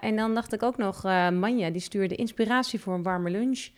[0.00, 3.68] En dan dacht ik ook nog, Manja, die stuurde inspiratie voor een warme lunch.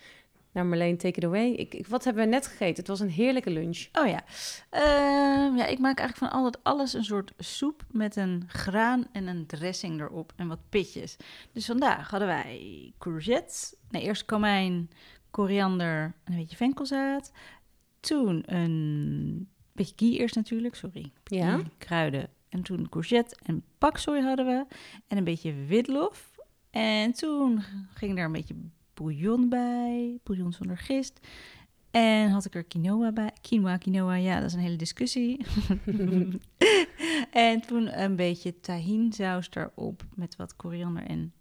[0.53, 1.51] Nou Marleen, take it away.
[1.51, 2.77] Ik, ik, wat hebben we net gegeten?
[2.77, 3.87] Het was een heerlijke lunch.
[3.93, 4.25] Oh ja.
[4.71, 9.27] Ehm, ja, ik maak eigenlijk van altijd alles een soort soep met een graan en
[9.27, 11.17] een dressing erop en wat pitjes.
[11.53, 13.77] Dus vandaag hadden wij courgette.
[13.91, 14.91] Nee, eerst komijn,
[15.31, 17.33] koriander en een beetje venkelzaad.
[18.01, 21.13] Toen een beetje ghee eerst natuurlijk, sorry.
[21.25, 21.61] Ja.
[21.79, 22.29] Kruiden.
[22.49, 24.67] En toen courgette en paksoi hadden we.
[25.09, 26.31] En een beetje witlof.
[26.71, 27.63] En toen
[27.95, 28.55] ging er een beetje
[28.99, 30.19] bouillon bij.
[30.23, 31.21] Bouillon zonder gist.
[31.91, 33.31] En had ik er quinoa bij.
[33.41, 35.47] Quinoa, quinoa, ja, dat is een hele discussie.
[37.31, 41.33] en toen een beetje tahinsaus erop met wat koriander en...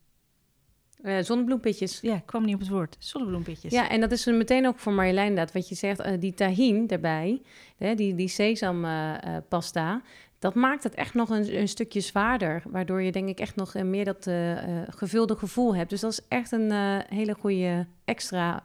[1.02, 2.02] Eh, zonnebloempitjes.
[2.02, 2.96] Ja, ik kwam niet op het woord.
[3.00, 3.72] Zonnebloempitjes.
[3.72, 5.54] Ja, en dat is meteen ook voor Marjolein inderdaad.
[5.54, 7.42] Wat je zegt, eh, die tahin erbij,
[7.78, 10.02] hè, die, die sesampasta,
[10.40, 12.64] dat maakt het echt nog een, een stukje zwaarder.
[12.66, 15.90] Waardoor je denk ik echt nog eh, meer dat eh, eh, gevulde gevoel hebt.
[15.90, 16.72] Dus dat is echt een
[17.10, 18.64] hele goede extra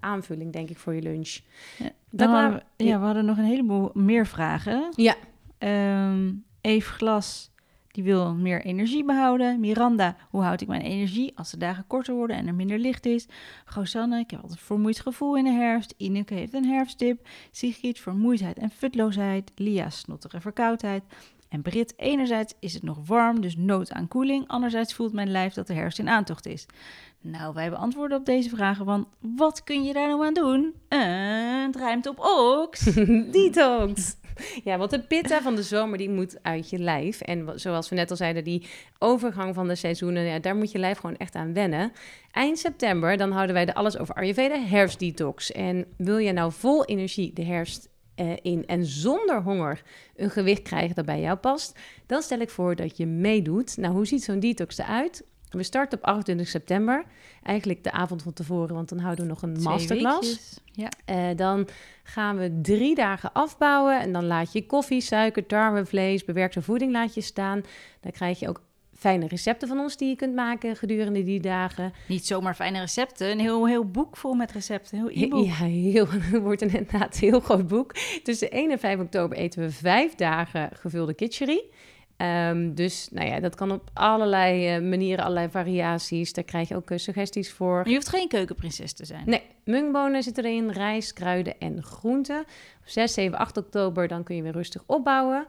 [0.00, 1.38] aanvulling, denk ik, voor je lunch.
[1.78, 4.92] Ja, Dat waren ja, we hadden nog een heleboel meer vragen.
[4.96, 5.14] Ja.
[5.58, 6.30] Ehm
[6.60, 7.50] Eve Glas,
[7.92, 9.60] die wil meer energie behouden.
[9.60, 13.06] Miranda, hoe houd ik mijn energie als de dagen korter worden en er minder licht
[13.06, 13.26] is?
[13.64, 15.94] Gosanne, ik heb altijd een vermoeid gevoel in de herfst.
[15.96, 17.28] Ineke heeft een herfstdip.
[17.50, 19.52] Sigrid, vermoeidheid en futloosheid.
[19.54, 21.02] Lia, snottere verkoudheid.
[21.48, 24.48] En Brit, enerzijds is het nog warm, dus nood aan koeling.
[24.48, 26.66] Anderzijds voelt mijn lijf dat de herfst in aantocht is.
[27.20, 29.08] Nou, wij beantwoorden op deze vragen van...
[29.20, 30.74] wat kun je daar nou aan doen?
[30.88, 32.84] Eh, het rijmt op oks.
[33.32, 34.16] Detox.
[34.64, 37.20] Ja, want de pitta van de zomer die moet uit je lijf.
[37.20, 38.66] En zoals we net al zeiden, die
[38.98, 41.92] overgang van de seizoenen, ja, daar moet je lijf gewoon echt aan wennen.
[42.30, 45.52] Eind september, dan houden wij de Alles over Ayurveda herfstdetox.
[45.52, 49.82] En wil je nou vol energie de herfst eh, in en zonder honger
[50.16, 53.76] een gewicht krijgen dat bij jou past, dan stel ik voor dat je meedoet.
[53.76, 55.24] Nou, hoe ziet zo'n detox eruit?
[55.58, 57.04] We starten op 28 september,
[57.42, 60.28] eigenlijk de avond van tevoren, want dan houden we nog een Twee masterclass.
[60.28, 60.60] weekjes.
[60.72, 60.88] Ja.
[61.04, 61.68] Eh, dan
[62.02, 66.92] gaan we drie dagen afbouwen en dan laat je koffie, suiker, tarwe, vlees, bewerkte voeding
[66.92, 67.62] laat je staan.
[68.00, 68.60] Dan krijg je ook
[69.02, 71.92] fijne recepten van ons die je kunt maken gedurende die dagen.
[72.08, 73.30] Niet zomaar fijne recepten.
[73.30, 74.98] Een heel, heel boek vol met recepten.
[74.98, 75.44] Een heel e-book.
[75.46, 77.94] Ja, heel, het wordt inderdaad een heel groot boek.
[78.22, 81.64] Tussen 1 en 5 oktober eten we vijf dagen gevulde kitchery.
[82.16, 86.32] Ehm, dus nou ja, dat kan op allerlei eh, manieren, allerlei variaties.
[86.32, 87.88] Daar krijg je ook eh, suggesties voor.
[87.88, 89.22] Je hoeft geen keukenprinses te zijn.
[89.26, 92.40] Nee, mungbonen zitten erin, rijst, kruiden en groenten.
[92.40, 95.46] Op 6, 7, 8 oktober dan kun je weer rustig opbouwen.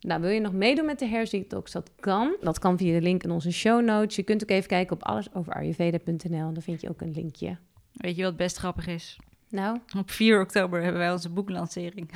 [0.00, 1.72] Nou, wil je nog meedoen met de herfstdetox?
[1.72, 2.36] Dat kan.
[2.40, 4.16] Dat kan via de link in onze show notes.
[4.16, 6.52] Je kunt ook even kijken op allesoverayurveda.nl.
[6.52, 7.56] Dan vind je ook een linkje.
[7.92, 9.18] Weet je wat best grappig is?
[9.50, 12.10] Nou, Op 4 oktober hebben wij onze boeklancering.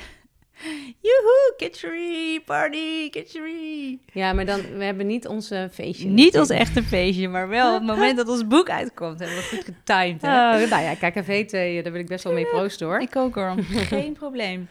[1.01, 3.99] Joehoe, kitchery, party, kitchery.
[4.13, 6.09] ja, maar dan, we hebben niet onze feestje.
[6.09, 9.19] Niet ons echte feestje, maar wel het moment dat ons boek uitkomt.
[9.19, 10.29] Hebben we goed getimed, hè?
[10.29, 13.01] Oh, nou ja, KKV 2, daar wil ik best wel mee proosten hoor.
[13.01, 13.55] Ik ook hoor,
[13.93, 14.69] geen probleem.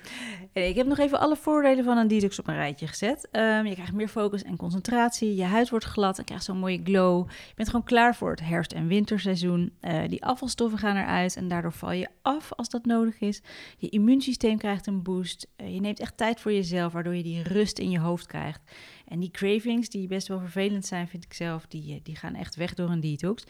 [0.54, 3.28] En ik heb nog even alle voordelen van een detox op een rijtje gezet.
[3.32, 5.36] Ehm, je krijgt meer focus en concentratie.
[5.36, 7.30] Je huid wordt glad en krijgt zo'n mooie glow.
[7.30, 9.72] Je bent gewoon klaar voor het herfst- en winterseizoen.
[9.80, 13.42] Eh, die afvalstoffen gaan eruit en daardoor val je af als dat nodig is.
[13.78, 15.48] Je immuunsysteem krijgt een boost.
[15.56, 18.62] Eh, je neemt echt tijd voor jezelf, waardoor je die rust in je hoofd krijgt.
[19.08, 22.36] En die cravings, die best wel vervelend zijn, vind ik zelf, die, eh, die gaan
[22.36, 23.44] echt weg door een detox.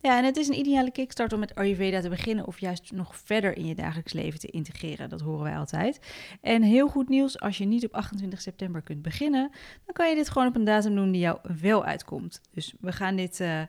[0.00, 3.16] Ja, en het is een ideale kickstart om met Ayurveda te beginnen of juist nog
[3.16, 5.08] verder in je dagelijks leven te integreren.
[5.08, 6.00] Dat horen wij altijd.
[6.40, 9.50] En heel goed nieuws, als je niet op 28 september kunt beginnen,
[9.84, 12.40] dan kan je dit gewoon op een datum doen die jou wel uitkomt.
[12.54, 13.62] Dus we gaan dit, eh,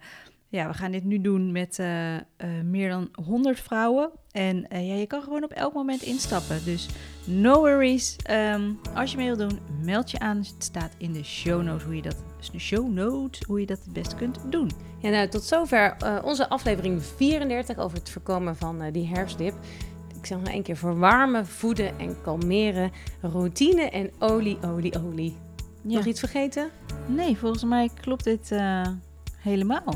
[0.51, 2.21] Ja, we gaan dit nu doen met eh, eh,
[2.63, 4.09] meer dan 100 vrouwen.
[4.31, 6.65] En eh, ja, je kan gewoon op elk moment instappen.
[6.65, 6.89] Dus
[7.23, 8.15] no worries.
[8.23, 10.37] Ehm, als je mee wilt doen, meld je aan.
[10.37, 12.15] Het staat in de show notes hoe je dat,
[12.57, 14.71] show notes, hoe je dat het best kunt doen.
[14.99, 19.53] Ja, nou, tot zover onze aflevering 34 over het voorkomen van die herfstdip.
[20.17, 25.35] Ik zeg nog één keer, verwarmen, voeden en kalmeren, routine en olie, olie, olie.
[25.81, 25.95] Ja.
[25.95, 26.69] Nog iets vergeten?
[27.07, 28.55] Nee, volgens mij klopt dit
[29.37, 29.95] helemaal.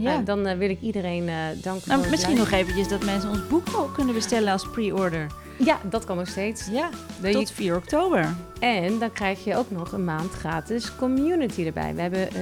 [0.00, 0.12] Ja.
[0.12, 3.04] Nou, dan eh, wil ik iedereen eh, danken nou, voor het misschien nog eventjes dat
[3.04, 5.26] mensen ons boek al kunnen bestellen als pre-order.
[5.64, 6.66] Ja, dat kan nog steeds.
[6.70, 6.88] Ja,
[7.32, 8.34] tot je- 4 oktober.
[8.60, 11.94] En dan krijg je ook nog een maand gratis community erbij.
[11.94, 12.36] We hebben eh,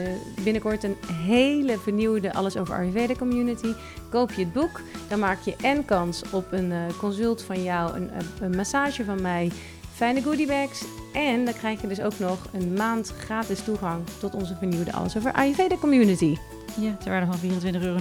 [0.44, 3.72] binnenkort een hele vernieuwde Alles over Ayurveda community.
[4.10, 7.96] Koop je het boek, dan maak je en kans op een eh, consult van jou,
[7.96, 9.50] een, een- een massage van mij,
[9.98, 10.84] fijne goodiebags.
[11.12, 15.16] En dan krijg je dus ook nog een maand gratis toegang tot onze vernieuwde Alles
[15.16, 16.36] over Ayurveda community.
[16.80, 17.96] Ja, ter waarde van 24,99 euro.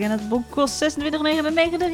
[0.00, 1.00] En het boek kost 26,99.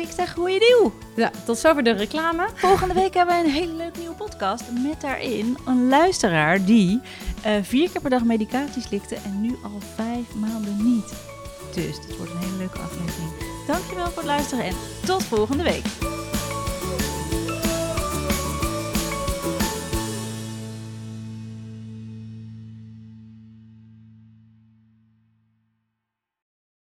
[0.01, 0.93] Ik zeg goeie nieuw.
[1.17, 2.49] Ja, tot zover de reclame.
[2.55, 4.63] Volgende week hebben we een hele leuke nieuwe podcast.
[4.83, 7.01] Met daarin een luisteraar die
[7.43, 11.13] eh, vier keer per dag medicatie slikte en nu al vijf maanden niet.
[11.75, 13.31] Dus dat wordt een hele leuke aflevering.
[13.67, 14.75] Dankjewel voor het luisteren en
[15.07, 16.22] tot volgende week.